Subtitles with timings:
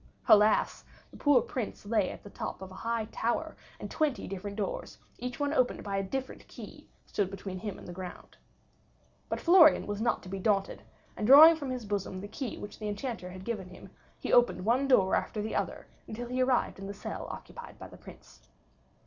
[0.27, 0.83] Alas!
[1.11, 4.97] the poor Prince lay at the top of a high tower, and twenty different doors,
[5.19, 8.35] each one opened by a different key, stood between him and the ground.
[9.29, 10.81] But Florian was not to be daunted,
[11.15, 14.65] and drawing from his bosom the key which the Enchanter had given him, he opened
[14.65, 18.41] one door after the other till he arrived in the cell occupied by the Prince.